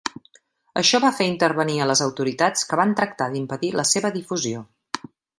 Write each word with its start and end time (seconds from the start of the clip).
Això 0.81 0.99
va 1.01 1.09
fer 1.17 1.25
intervenir 1.31 1.75
a 1.83 1.85
les 1.91 2.01
autoritats 2.05 2.65
que 2.71 2.79
van 2.81 2.95
tractar 3.01 3.27
d'impedir 3.33 3.69
la 3.81 3.85
seva 3.91 4.11
difusió. 4.17 4.63